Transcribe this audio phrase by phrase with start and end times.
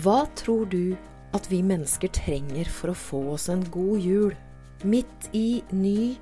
[0.00, 0.94] Hva tror du
[1.36, 4.30] at vi mennesker trenger for å få oss en god jul?
[4.88, 6.14] Midt i ny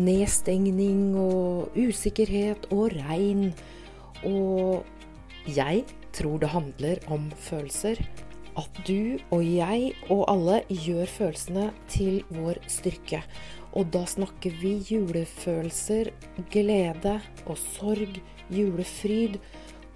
[0.00, 3.50] nedstengning og usikkerhet og regn.
[4.24, 4.86] Og
[5.44, 5.84] jeg
[6.16, 8.00] tror det handler om følelser.
[8.56, 13.20] At du og jeg og alle gjør følelsene til vår styrke.
[13.76, 16.14] Og da snakker vi julefølelser,
[16.48, 19.36] glede og sorg, julefryd.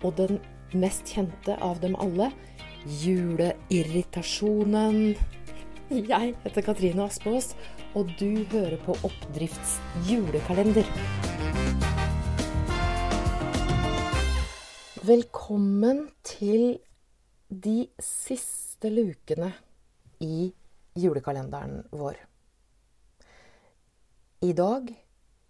[0.05, 0.43] Og den
[0.77, 2.29] mest kjente av dem alle,
[2.87, 5.17] juleirritasjonen.
[5.91, 7.57] Jeg heter Katrine Aspås,
[7.95, 10.85] og du hører på Oppdrifts julekalender.
[15.05, 16.79] Velkommen til
[17.51, 19.53] de siste lukene
[20.25, 20.55] i
[20.97, 22.17] julekalenderen vår.
[24.41, 24.89] I dag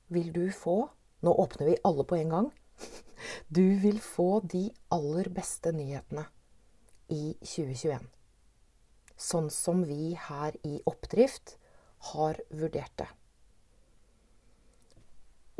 [0.08, 2.48] vil du få Nå åpner vi alle på en gang.
[3.56, 6.24] Du vil få de aller beste nyhetene
[7.10, 8.06] i 2021.
[9.20, 11.56] Sånn som vi her i Oppdrift
[12.10, 13.08] har vurdert det.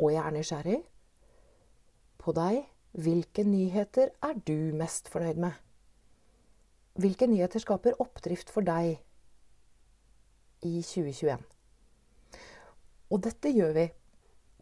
[0.01, 0.79] Og jeg er nysgjerrig
[2.21, 2.63] på deg.
[2.91, 5.53] Hvilke nyheter er du mest fornøyd med?
[6.99, 8.97] Hvilke nyheter skaper oppdrift for deg
[10.67, 11.45] i 2021?
[13.11, 13.85] Og dette gjør vi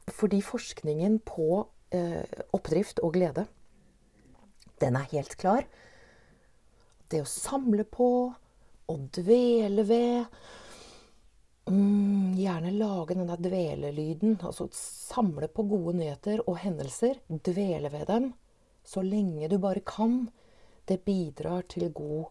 [0.10, 3.46] fordi forskningen på eh, oppdrift og glede,
[4.82, 5.66] den er helt klar.
[7.10, 8.10] Det å samle på
[8.90, 10.26] og dvele ved
[11.70, 14.38] mm, Gjerne lage denne dvelelyden.
[14.46, 17.20] Altså samle på gode nyheter og hendelser.
[17.28, 18.30] Dvele ved dem
[18.86, 20.30] så lenge du bare kan.
[20.86, 22.30] Det bidrar til god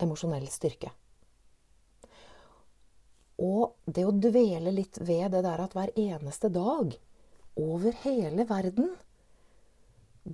[0.00, 0.90] emosjonell styrke.
[3.40, 6.92] Og det å dvele litt ved det der at hver eneste dag,
[7.56, 8.92] over hele verden,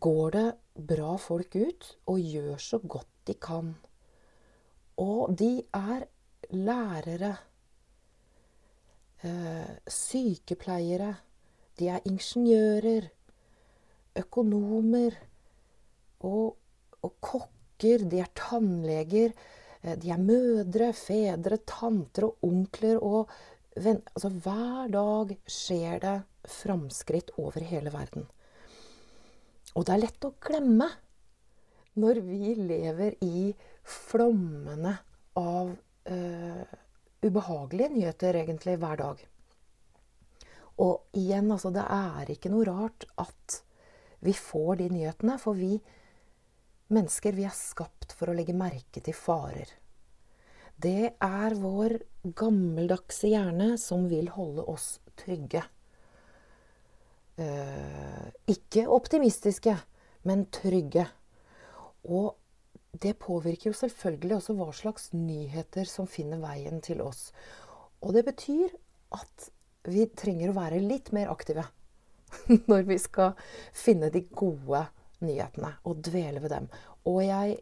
[0.00, 0.46] går det
[0.88, 3.74] bra folk ut og gjør så godt de kan.
[5.00, 6.06] Og de er
[6.50, 7.36] lærere,
[9.22, 11.14] eh, sykepleiere,
[11.78, 13.08] de er ingeniører,
[14.16, 15.16] økonomer
[16.20, 16.56] og,
[17.02, 19.34] og kokker, de er tannleger,
[19.82, 23.28] eh, de er mødre, fedre, tanter og onkler og
[23.76, 24.02] venner.
[24.14, 28.26] Altså hver dag skjer det framskritt over hele verden.
[29.76, 30.88] Og det er lett å glemme
[32.00, 33.50] når vi lever i
[33.86, 34.94] flommene
[35.40, 36.64] av uh,
[37.24, 39.22] ubehagelige nyheter egentlig hver dag.
[40.84, 43.60] Og igjen, altså, det er ikke noe rart at
[44.24, 45.76] vi får de nyhetene, for vi
[46.92, 49.70] mennesker vi er skapt for å legge merke til farer.
[50.76, 51.96] Det er vår
[52.36, 55.62] gammeldagse hjerne som vil holde oss trygge.
[57.36, 59.74] Uh, ikke optimistiske,
[60.24, 61.04] men trygge.
[62.08, 62.36] Og
[63.02, 67.30] det påvirker jo selvfølgelig også hva slags nyheter som finner veien til oss.
[68.00, 68.72] Og det betyr
[69.16, 69.50] at
[69.86, 71.66] vi trenger å være litt mer aktive
[72.70, 73.36] når vi skal
[73.76, 74.86] finne de gode
[75.24, 76.68] nyhetene og dvele ved dem.
[77.06, 77.58] Og jeg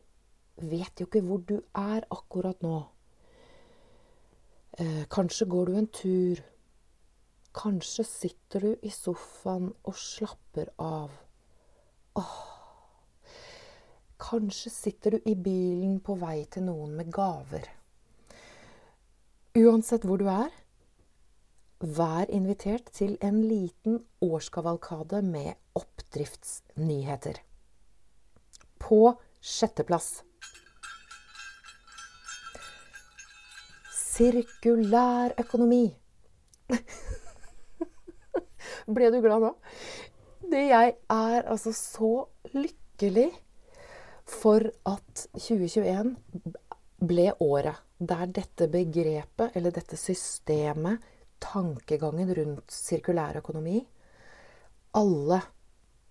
[0.62, 2.78] vet jo ikke hvor du er akkurat nå.
[4.78, 6.42] Eh, kanskje går du en tur.
[7.54, 11.14] Kanskje sitter du i sofaen og slapper av.
[12.18, 12.54] Åh,
[14.24, 17.66] Kanskje sitter du i bilen på vei til noen med gaver.
[19.58, 20.52] Uansett hvor du er,
[21.98, 27.42] vær invitert til en liten årskavalkade med oppdriftsnyheter.
[28.80, 30.22] På sjetteplass
[33.92, 35.84] Sirkulær økonomi.
[38.86, 39.52] Ble du glad nå?
[40.44, 42.12] Det jeg er altså så
[42.52, 43.30] lykkelig
[44.28, 46.14] for at 2021
[47.04, 51.00] ble året der dette begrepet, eller dette systemet,
[51.40, 53.82] tankegangen rundt sirkulær økonomi
[54.96, 55.40] Alle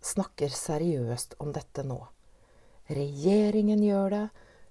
[0.03, 2.00] snakker seriøst om dette nå.
[2.91, 4.25] Regjeringen gjør det.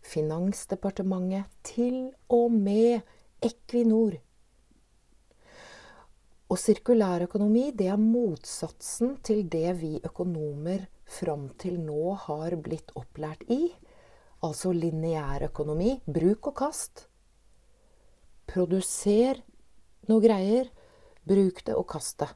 [0.05, 1.49] Finansdepartementet.
[1.65, 3.01] Til og med
[3.41, 4.19] Equinor.
[6.53, 13.47] Og sirkulærøkonomi det er motsatsen til det vi økonomer fram til nå har blitt opplært
[13.49, 13.71] i.
[14.45, 16.03] Altså lineærøkonomi.
[16.05, 17.07] Bruk og kast.
[18.53, 19.41] Produser
[20.11, 20.69] noe greier.
[21.25, 22.29] Bruk det og kast det.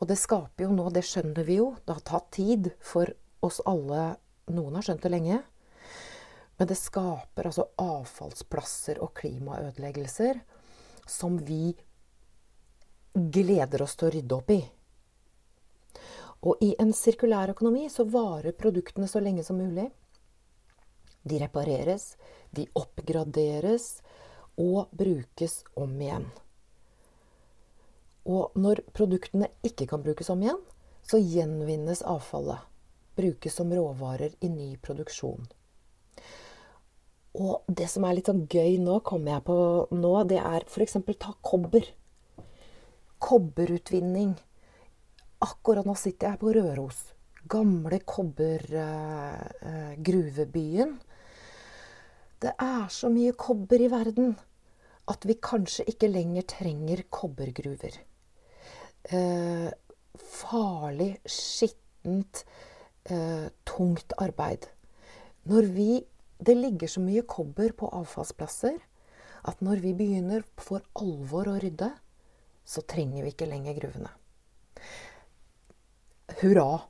[0.00, 3.14] Og det skaper jo nå, det skjønner vi jo, det har tatt tid for
[3.46, 4.16] oss alle.
[4.50, 5.38] Noen har skjønt det lenge.
[6.58, 10.42] Men det skaper altså avfallsplasser og klimaødeleggelser
[11.06, 11.76] som vi
[13.14, 14.60] gleder oss til å rydde opp i.
[16.42, 19.88] Og i en sirkulær økonomi så varer produktene så lenge som mulig.
[21.22, 22.16] De repareres,
[22.50, 24.00] de oppgraderes
[24.58, 26.26] og brukes om igjen.
[28.26, 30.60] Og når produktene ikke kan brukes om igjen,
[31.06, 32.68] så gjenvinnes avfallet.
[33.18, 35.46] Brukes som råvarer i ny produksjon.
[37.32, 39.56] Og det som er litt sånn gøy nå, kommer jeg på
[39.94, 40.98] nå, det er f.eks.
[41.18, 41.86] ta kobber.
[43.22, 44.34] Kobberutvinning.
[45.42, 46.98] Akkurat nå sitter jeg på Røros.
[47.50, 50.90] Gamle kobbergruvebyen.
[50.90, 50.96] Eh,
[52.42, 54.38] det er så mye kobber i verden
[55.10, 57.94] at vi kanskje ikke lenger trenger kobbergruver.
[59.10, 59.70] Eh,
[60.18, 62.44] farlig, skittent,
[63.06, 64.66] eh, tungt arbeid.
[65.44, 66.06] Når vi
[66.42, 68.74] Det ligger så mye kobber på avfallsplasser
[69.44, 71.92] at når vi begynner for alvor å rydde,
[72.64, 74.10] så trenger vi ikke lenger gruvene.
[76.40, 76.82] Hurra!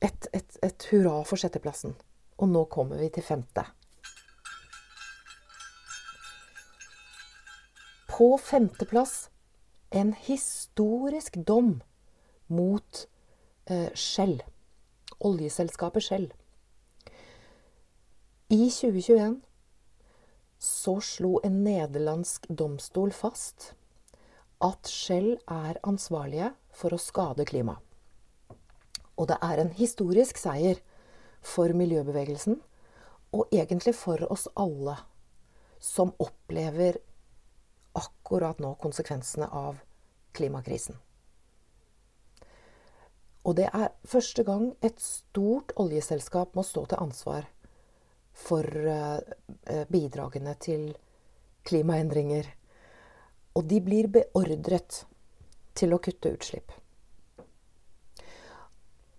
[0.00, 1.92] Et, et, et hurra for sjetteplassen.
[2.40, 3.66] Og nå kommer vi til femte.
[8.08, 9.28] På femteplass
[9.90, 11.80] en historisk dom
[12.46, 13.04] mot
[13.66, 14.40] eh, Shell.
[15.20, 16.30] Oljeselskapet Shell.
[18.50, 19.40] I 2021
[20.60, 23.74] så slo en nederlandsk domstol fast
[24.60, 27.80] at Shell er ansvarlige for å skade klimaet.
[29.20, 30.80] Og det er en historisk seier
[31.44, 32.56] for miljøbevegelsen,
[33.36, 34.96] og egentlig for oss alle
[35.80, 36.98] som opplever
[37.96, 39.80] akkurat nå konsekvensene av
[40.36, 40.96] klimakrisen.
[43.44, 47.46] Og det er første gang et stort oljeselskap må stå til ansvar
[48.36, 49.20] for uh,
[49.88, 50.90] bidragene til
[51.66, 52.46] klimaendringer.
[53.58, 55.04] Og de blir beordret
[55.74, 56.72] til å kutte utslipp.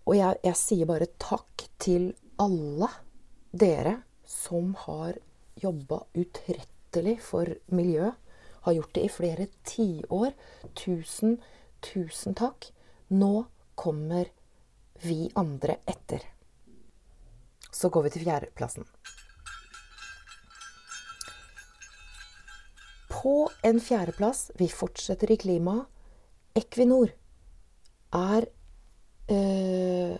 [0.07, 2.11] Og jeg, jeg sier bare takk til
[2.41, 2.89] alle
[3.51, 5.19] dere som har
[5.61, 8.17] jobba utrettelig for miljøet
[8.61, 10.33] har gjort det i flere tiår.
[10.77, 11.39] Tusen,
[11.81, 12.69] tusen takk.
[13.09, 13.45] Nå
[13.75, 14.29] kommer
[15.01, 16.21] vi andre etter.
[17.71, 18.85] Så går vi til fjerdeplassen.
[23.21, 25.75] På en fjerdeplass, vi fortsetter i klima,
[26.57, 27.11] Equinor
[28.17, 28.47] er
[29.29, 30.15] eh,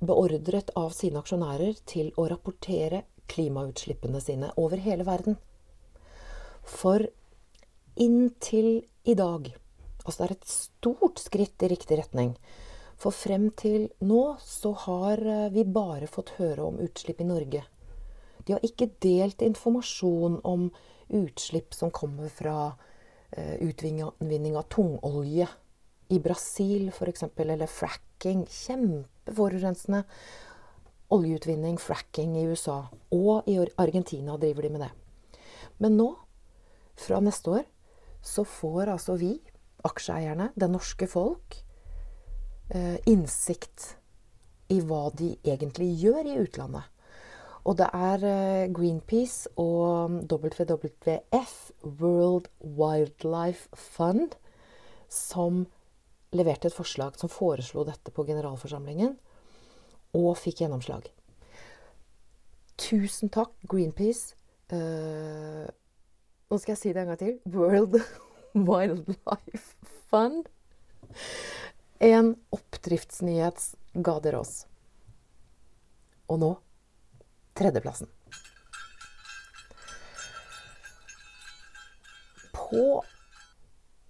[0.00, 5.36] beordret av sine aksjonærer til å rapportere klimautslippene sine over hele verden.
[6.64, 7.04] For
[8.00, 8.70] inntil
[9.04, 9.52] i dag.
[10.06, 12.32] Altså det er et stort skritt i riktig retning.
[12.96, 17.66] For frem til nå så har eh, vi bare fått høre om utslipp i Norge.
[18.48, 20.90] De har ikke delt informasjon om utslipp
[21.74, 22.74] som kommer fra
[23.36, 25.48] uh, utvinning av tungolje
[26.08, 28.46] i Brasil f.eks., eller fracking.
[28.46, 30.04] Kjempeforurensende
[31.14, 32.84] oljeutvinning, fracking i USA.
[33.14, 34.92] Og i Argentina driver de med det.
[35.82, 36.08] Men nå,
[36.96, 37.66] fra neste år,
[38.24, 39.34] så får altså vi,
[39.84, 41.58] aksjeeierne, det norske folk,
[42.70, 43.94] eh, innsikt
[44.72, 46.88] i hva de egentlig gjør i utlandet.
[47.64, 51.54] Og det er eh, Greenpeace og WWF,
[52.00, 54.36] World Wildlife Fund,
[55.08, 55.64] som
[56.34, 59.14] leverte et forslag som foreslo dette på generalforsamlingen,
[60.14, 61.08] og fikk gjennomslag.
[62.80, 64.34] Tusen takk, Greenpeace.
[64.72, 65.68] Uh,
[66.50, 67.36] nå skal jeg si det en gang til.
[67.54, 68.00] World
[68.68, 70.50] Wildlife Fund.
[72.02, 73.70] En oppdriftsnyhet
[74.04, 74.54] ga dere oss.
[76.28, 76.52] Og nå
[77.54, 78.08] tredjeplassen.
[82.52, 83.04] På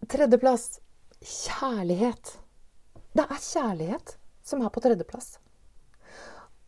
[0.09, 0.81] tredjeplass
[1.25, 2.39] kjærlighet.
[3.15, 5.39] Det er kjærlighet som er på tredjeplass.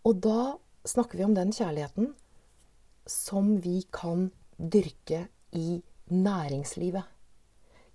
[0.07, 0.57] Og da
[0.87, 2.13] snakker vi om den kjærligheten
[3.11, 7.05] som vi kan dyrke i næringslivet.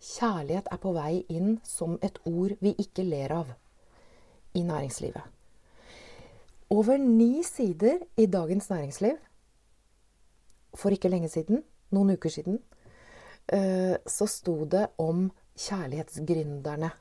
[0.02, 3.54] Kjærlighet er på vei inn som et ord vi ikke ler av
[4.58, 5.24] i næringslivet.
[6.72, 9.18] Over ni sider i Dagens Næringsliv
[10.76, 12.62] for ikke lenge siden, noen uker siden,
[13.52, 15.26] eh, så sto det om
[15.60, 16.94] kjærlighetsgründerne.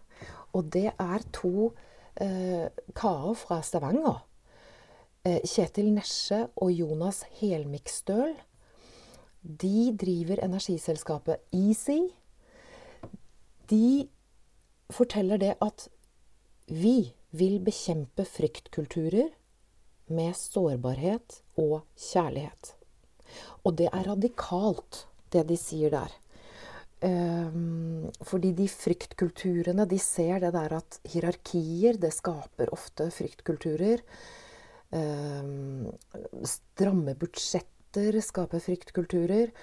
[0.58, 1.70] Og det er to
[2.18, 2.66] eh,
[2.98, 4.26] karer fra Stavanger.
[5.24, 8.34] Eh, Kjetil Nesje og Jonas Helmikstøl
[9.42, 12.10] de driver energiselskapet Easy.
[13.70, 14.08] De
[14.90, 15.88] forteller det at
[16.66, 19.30] vi vil bekjempe fryktkulturer
[20.10, 22.74] med sårbarhet og kjærlighet.
[23.64, 26.12] Og det er radikalt, det de sier der.
[27.00, 34.02] Um, fordi de fryktkulturene, de ser det der at hierarkier, det skaper ofte fryktkulturer.
[34.90, 35.50] Eh,
[36.50, 39.54] stramme budsjetter skaper fryktkulturer.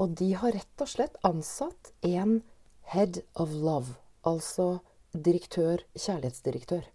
[0.00, 2.38] Og de har rett og slett ansatt en
[2.94, 4.78] head of love, altså
[5.12, 6.86] direktør, kjærlighetsdirektør.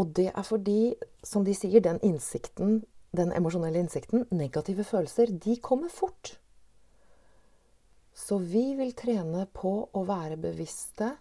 [0.00, 0.94] Og det er fordi,
[1.26, 2.80] som de sier, den innsikten,
[3.16, 6.38] den emosjonelle innsikten, negative følelser, de kommer fort.
[8.16, 11.12] Så vi vil trene på å være bevisste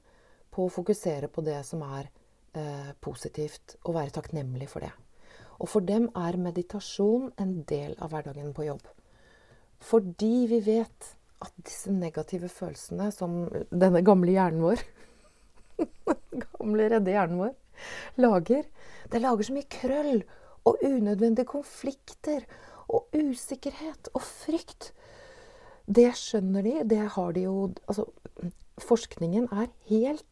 [0.54, 2.08] på å fokusere på det som er
[2.58, 4.94] eh, positivt, og være takknemlig for det.
[5.60, 8.86] Og for dem er meditasjon en del av hverdagen på jobb.
[9.84, 14.84] Fordi vi vet at disse negative følelsene som denne gamle hjernen vår
[16.60, 17.54] Gamle, redde hjernen vår
[18.18, 18.68] lager.
[19.12, 20.24] Det lager så mye krøll
[20.68, 22.46] og unødvendige konflikter
[22.90, 24.92] og usikkerhet og frykt.
[25.90, 26.76] Det skjønner de.
[26.90, 28.06] Det har de jo Altså,
[28.80, 30.26] forskningen er helt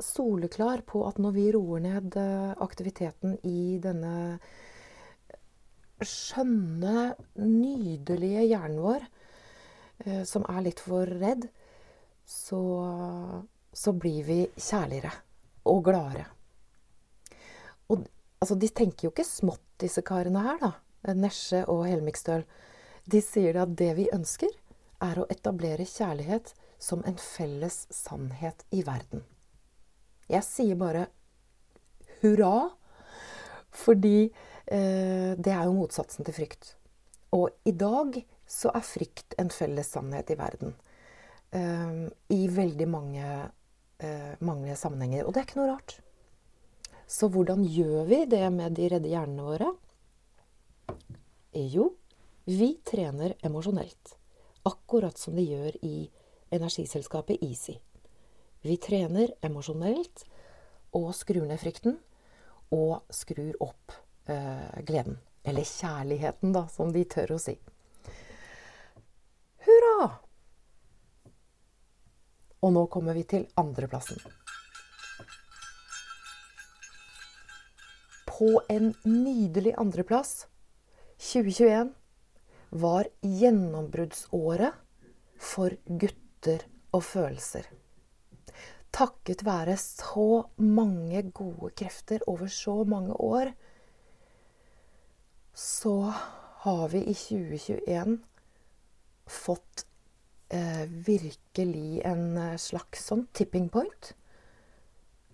[0.00, 4.38] soleklar på at når vi roer ned eh, aktiviteten i denne
[6.00, 9.04] skjønne, nydelige hjernen vår,
[10.06, 11.46] eh, som er litt for redd,
[12.24, 12.62] så,
[13.72, 15.12] så blir vi kjærligere
[15.68, 16.28] og gladere.
[17.90, 18.06] Og
[18.40, 20.72] altså, de tenker jo ikke smått, disse karene her, da.
[21.16, 22.44] Nesje og Helmikstøl.
[23.10, 24.52] De sier at det vi ønsker,
[25.00, 29.24] er å etablere kjærlighet som en felles sannhet i verden.
[30.30, 31.06] Jeg sier bare
[32.20, 32.70] hurra,
[33.72, 34.28] fordi
[34.66, 36.74] eh, det er jo motsatsen til frykt.
[37.36, 38.20] Og i dag
[38.50, 40.76] så er frykt en felles sannhet i verden.
[41.56, 42.06] Eh,
[42.36, 43.26] I veldig mange,
[44.04, 45.24] eh, mange sammenhenger.
[45.24, 45.98] Og det er ikke noe rart.
[47.10, 49.70] Så hvordan gjør vi det med de redde hjernene våre?
[51.58, 51.88] Jo,
[52.46, 54.14] vi trener emosjonelt.
[54.70, 56.04] Akkurat som de gjør i
[56.54, 57.74] energiselskapet Easy.
[58.62, 60.22] Vi trener emosjonelt
[60.94, 61.98] og skrur ned frykten.
[62.70, 63.96] Og skrur opp
[64.30, 65.18] eh, gleden.
[65.42, 67.56] Eller kjærligheten, da, som de tør å si.
[69.66, 70.10] Hurra!
[72.60, 74.20] Og nå kommer vi til andreplassen.
[78.40, 80.46] På en nydelig andreplass.
[81.20, 81.90] 2021
[82.70, 84.78] var gjennombruddsåret
[85.36, 86.64] for gutter
[86.96, 87.66] og følelser.
[88.96, 93.52] Takket være så mange gode krefter over så mange år,
[95.52, 95.94] så
[96.64, 98.16] har vi i 2021
[99.28, 99.84] fått
[100.48, 104.14] eh, virkelig en eh, slags sånn tipping point.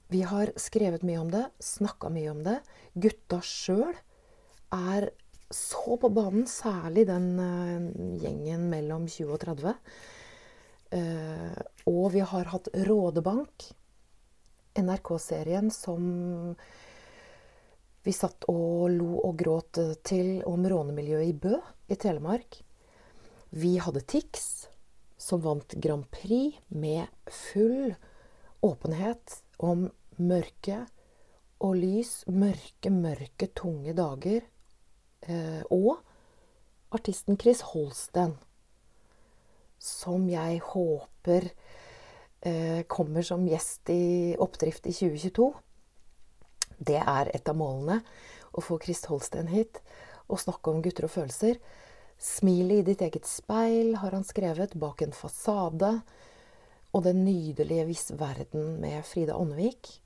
[0.09, 2.61] Vi har skrevet mye om det, snakka mye om det.
[2.95, 3.95] Gutta sjøl
[4.75, 5.09] er
[5.51, 7.89] så på banen, særlig den uh,
[8.23, 9.75] gjengen mellom 20 og 30.
[10.95, 11.59] Uh,
[11.91, 13.71] og vi har hatt Rådebank,
[14.77, 16.55] NRK-serien som
[18.07, 21.57] vi satt og lo og gråt til om rånemiljøet i Bø
[21.91, 22.61] i Telemark.
[23.51, 24.69] Vi hadde Tix,
[25.19, 27.97] som vant Grand Prix med full
[28.63, 29.87] åpenhet om
[30.17, 30.83] mørke
[31.65, 32.25] og lys.
[32.29, 34.45] Mørke, mørke, tunge dager.
[35.27, 35.97] Eh, og
[36.95, 38.37] artisten Chris Holsten,
[39.79, 41.49] som jeg håper
[42.47, 45.51] eh, kommer som gjest i Oppdrift i 2022.
[46.79, 48.03] Det er et av målene.
[48.57, 49.83] Å få Chris Holsten hit
[50.33, 51.59] og snakke om gutter og følelser.
[52.17, 54.73] 'Smilet i ditt eget speil' har han skrevet.
[54.75, 56.01] 'Bak en fasade'
[56.97, 60.01] og 'Den nydelige viss verden' med Frida Åndevik.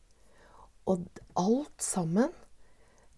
[0.91, 1.07] Og
[1.37, 2.33] alt sammen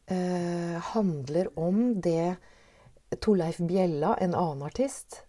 [0.06, 2.36] eh, handler om det
[3.20, 5.22] Torleif Bjella, en annen artist,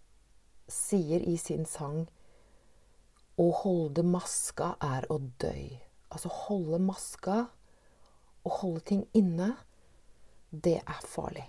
[0.68, 2.04] sier i sin sang
[3.40, 5.80] Å holde maska er å døy.
[6.12, 7.38] Altså holde maska
[8.44, 9.56] og holde ting inne,
[10.50, 11.46] det er farlig.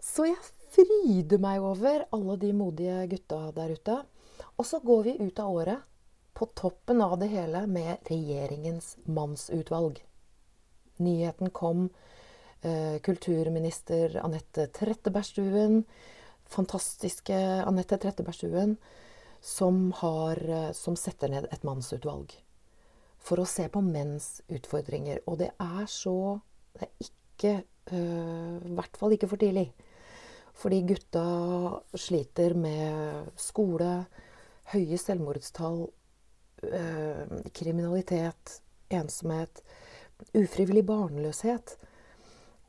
[0.00, 0.40] Så jeg
[0.74, 4.00] fryder meg over alle de modige gutta der ute.
[4.56, 5.78] Og så går vi ut av året
[6.34, 10.00] på toppen av det hele med regjeringens mannsutvalg.
[10.96, 11.88] Nyheten kom.
[12.62, 15.82] Eh, kulturminister Anette Trettebergstuen,
[16.48, 18.76] fantastiske Anette Trettebergstuen,
[19.40, 22.32] som, har, eh, som setter ned et mannsutvalg
[23.24, 25.22] for å se på menns utfordringer.
[25.26, 26.40] Og det er så
[26.74, 27.50] Det er ikke
[27.94, 29.68] eh, I hvert fall ikke for tidlig.
[30.58, 31.26] Fordi gutta
[31.94, 34.06] sliter med skole,
[34.72, 35.84] høye selvmordstall,
[36.72, 39.62] Eh, kriminalitet, ensomhet,
[40.34, 41.76] ufrivillig barnløshet.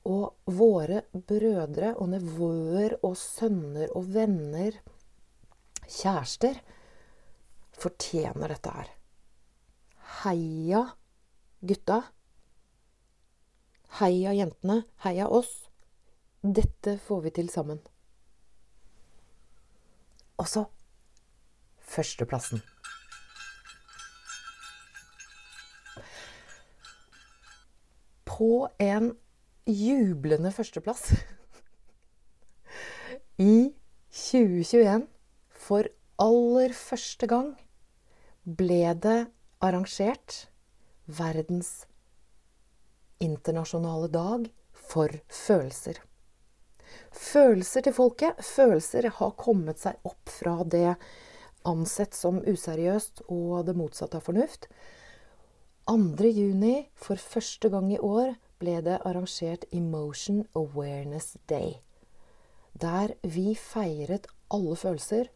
[0.06, 4.76] Og våre brødre og nevøer og sønner og venner,
[5.88, 6.60] kjærester,
[7.76, 8.92] fortjener dette her.
[10.22, 10.84] Heia
[11.66, 12.02] gutta.
[14.00, 14.84] Heia jentene.
[15.06, 15.66] Heia oss.
[16.42, 17.82] Dette får vi til sammen.
[20.38, 20.68] Og så
[21.96, 22.62] førsteplassen.
[28.28, 29.14] På en
[29.66, 31.08] jublende førsteplass
[33.42, 33.72] i
[34.16, 35.08] 2021,
[35.50, 35.88] for
[36.22, 37.54] aller første gang,
[38.46, 39.26] ble det
[39.66, 40.46] arrangert
[41.06, 41.86] verdens
[43.24, 46.00] internasjonale dag for følelser.
[47.16, 48.40] Følelser til folket.
[48.44, 50.96] Følelser har kommet seg opp fra det
[51.66, 54.70] ansett som useriøst og det motsatte av fornuft.
[55.86, 56.30] 2.
[56.34, 61.76] juni, for første gang i år, ble det arrangert Emotion Awareness Day.
[62.74, 65.30] Der vi feiret alle følelser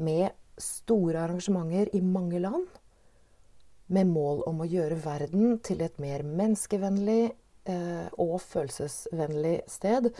[0.00, 2.66] med store arrangementer i mange land.
[3.90, 7.32] Med mål om å gjøre verden til et mer menneskevennlig
[7.68, 10.10] eh, og følelsesvennlig sted.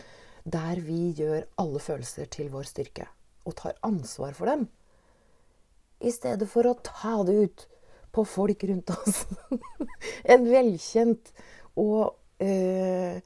[0.43, 3.07] Der vi gjør alle følelser til vår styrke.
[3.47, 4.67] Og tar ansvar for dem.
[6.01, 7.67] I stedet for å ta det ut
[8.11, 9.23] på folk rundt oss.
[10.33, 11.31] en velkjent
[11.79, 13.21] og eh,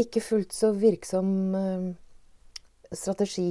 [0.00, 1.88] ikke fullt så virksom eh,
[2.92, 3.50] strategi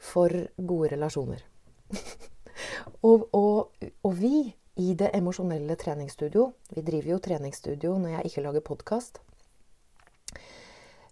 [0.00, 1.42] for gode relasjoner.
[3.08, 3.72] og, og,
[4.02, 4.50] og, vi
[4.80, 9.18] i det emosjonelle treningsstudio Vi driver jo treningsstudio når jeg ikke lager podkast.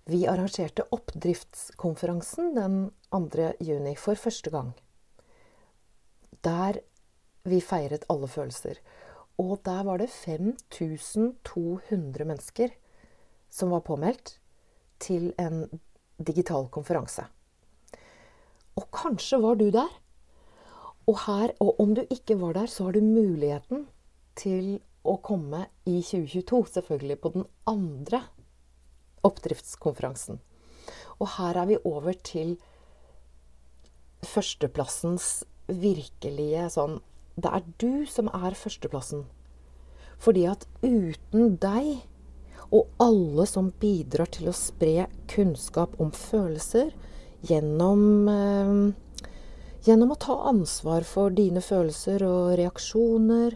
[0.08, 2.76] Vi arrangerte oppdriftskonferansen den
[3.12, 3.50] 2.
[3.60, 4.70] juni for første gang.
[6.45, 6.80] Der
[7.49, 8.75] vi feiret alle følelser.
[9.38, 12.68] Og der var det 5200 mennesker
[13.50, 14.40] som var påmeldt
[15.00, 15.80] til en
[16.18, 17.25] digital konferanse.
[18.76, 19.88] Og kanskje var du der.
[21.09, 23.87] Og, her, og om du ikke var der, så har du muligheten
[24.37, 28.21] til å komme i 2022, selvfølgelig på den andre
[29.25, 30.40] oppdriftskonferansen.
[31.18, 32.59] Og her er vi over til
[34.26, 37.00] førsteplassens virkelige sånn
[37.38, 39.26] Det er du som er førsteplassen.
[40.19, 42.00] Fordi at uten deg
[42.75, 46.90] og alle som bidrar til å spre kunnskap om følelser
[47.47, 48.75] gjennom eh,
[49.86, 53.54] Gjennom å ta ansvar for dine følelser og reaksjoner.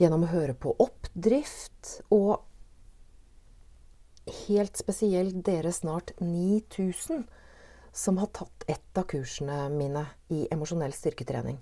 [0.00, 2.02] Gjennom å høre på oppdrift.
[2.12, 2.42] Og
[4.48, 7.22] helt spesielt dere snart 9000
[7.92, 11.58] som har tatt ett av kursene mine i emosjonell styrketrening.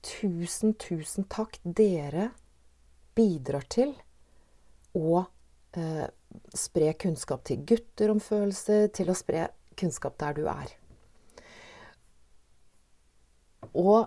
[0.00, 1.58] Tusen, tusen takk.
[1.62, 2.30] Dere
[3.18, 3.96] bidrar til
[4.94, 5.24] å
[5.74, 6.06] eh,
[6.54, 10.70] spre kunnskap til gutter om følelser, til å spre kunnskap der du er.
[13.74, 14.06] Og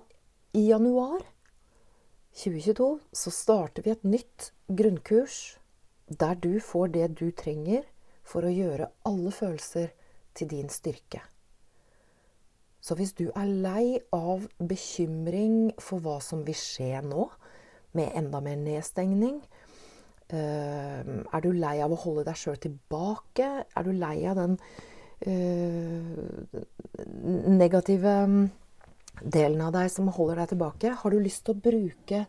[0.56, 1.22] i januar
[2.40, 5.58] 2022 så starter vi et nytt grunnkurs
[6.08, 7.84] der du får det du trenger
[8.24, 9.92] for å gjøre alle følelser
[10.36, 11.22] til din styrke.
[12.82, 17.28] Så hvis du er lei av bekymring for hva som vil skje nå,
[17.94, 19.42] med enda mer nedstengning
[20.32, 23.50] uh, Er du lei av å holde deg sjøl tilbake?
[23.68, 24.56] Er du lei av den
[25.28, 26.62] uh,
[27.52, 28.16] negative
[29.22, 30.96] delen av deg som holder deg tilbake?
[31.04, 32.24] Har du lyst til å bruke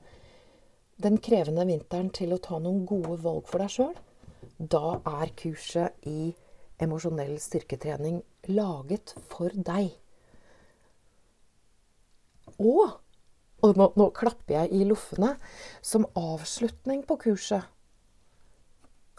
[1.03, 3.95] den krevende vinteren til å ta noen gode valg for deg sjøl?
[4.59, 6.33] Da er kurset i
[6.83, 9.92] emosjonell styrketrening laget for deg.
[12.59, 12.99] Og,
[13.62, 15.37] og nå, nå, klapper jeg i loffene.
[15.83, 17.68] Som avslutning på kurset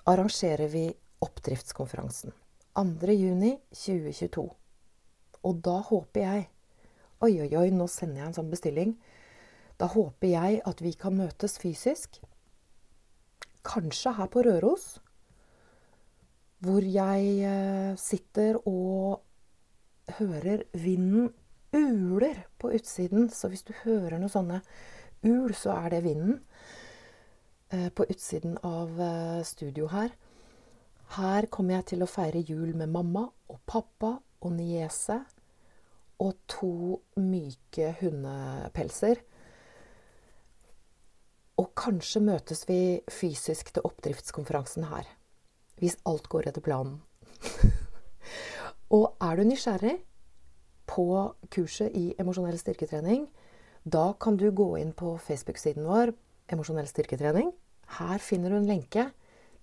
[0.09, 0.89] arrangerer vi
[1.23, 2.33] oppdriftskonferansen.
[2.75, 4.47] 2.6.2022.
[5.43, 6.49] Og da håper jeg
[7.23, 8.89] Oi, oi, oi, nå sender jeg en sånn bestilling.
[9.79, 12.17] Da håper jeg at vi kan møtes fysisk.
[13.63, 14.97] Kanskje her på Røros
[16.63, 19.23] hvor jeg eh, sitter og
[20.19, 21.31] hører vinden
[21.73, 23.29] uler på utsiden.
[23.29, 24.61] Så hvis du hører noen sånne
[25.27, 26.39] ul, så er det vinden
[27.73, 30.13] eh, på utsiden av eh, studio her.
[31.17, 35.19] Her kommer jeg til å feire jul med mamma og pappa og niese
[36.23, 39.19] og to myke hundepelser.
[41.59, 42.79] Og kanskje møtes vi
[43.11, 45.11] fysisk til oppdriftskonferansen her
[45.81, 46.99] hvis alt går etter planen.
[48.95, 49.95] og er du nysgjerrig
[50.89, 51.07] på
[51.53, 53.25] kurset i emosjonell styrketrening,
[53.83, 56.13] da kan du gå inn på Facebook-siden vår
[56.51, 57.53] Emosjonell styrketrening.
[57.97, 59.07] Her finner du en lenke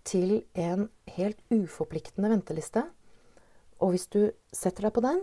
[0.08, 2.86] til en helt uforpliktende venteliste.
[3.80, 5.20] Og hvis du setter deg på den,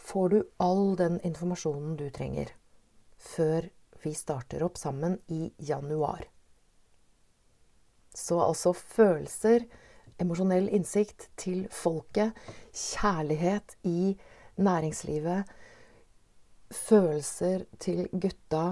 [0.00, 2.50] får du all den informasjonen du trenger
[3.20, 3.68] før
[4.00, 6.24] vi starter opp sammen i januar.
[8.16, 9.66] Så altså følelser
[10.20, 12.36] emosjonell innsikt til folket,
[12.72, 14.14] kjærlighet i
[14.60, 15.48] næringslivet,
[16.70, 18.66] følelser til gutta.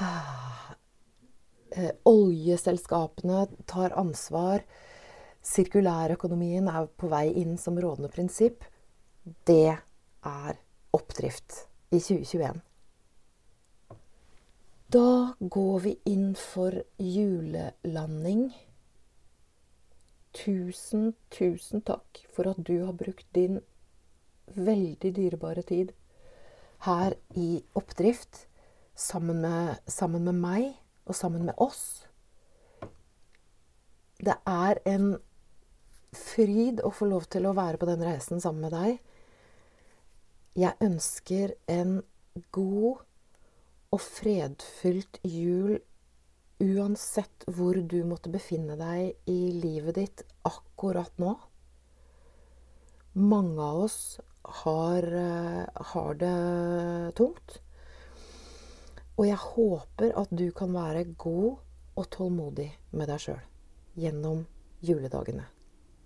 [1.76, 4.62] Eh, oljeselskapene tar ansvar.
[5.44, 8.62] Sirkulærøkonomien er på vei inn som rådende prinsipp.
[9.44, 10.60] Det er
[10.96, 12.62] oppdrift i 2021.
[14.94, 18.52] Da går vi inn for julelanding.
[20.36, 23.60] Tusen, tusen takk for at du har brukt din
[24.56, 25.94] veldig dyrebare tid
[26.86, 28.44] her i oppdrift
[28.96, 30.66] sammen med, sammen med meg
[31.06, 32.06] og sammen med oss.
[34.20, 35.16] Det er en
[36.16, 39.00] fryd å få lov til å være på den reisen sammen med deg.
[40.56, 41.98] Jeg ønsker en
[42.52, 43.04] god
[43.92, 45.76] og fredfylt jul
[46.62, 51.34] uansett hvor du måtte befinne deg i livet ditt akkurat nå.
[53.16, 54.00] Mange av oss
[54.62, 55.06] har,
[55.92, 56.34] har det
[57.18, 57.60] tungt.
[59.16, 61.56] Og jeg håper at du kan være god
[61.96, 63.44] og tålmodig med deg sjøl
[63.96, 64.44] gjennom
[64.84, 65.46] juledagene.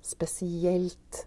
[0.06, 1.24] Spesielt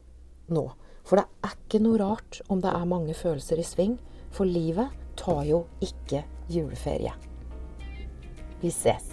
[0.47, 0.69] nå.
[1.03, 3.97] For det er ikke noe rart om det er mange følelser i sving,
[4.31, 7.11] for livet tar jo ikke juleferie.
[8.63, 9.12] Vi ses.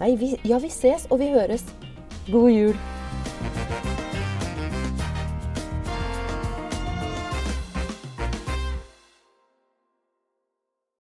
[0.00, 1.64] Nei, vi, ja, vi ses, og vi høres.
[2.32, 2.99] God jul.